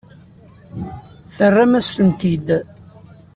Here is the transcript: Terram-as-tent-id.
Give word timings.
Terram-as-tent-id. 1.35 2.47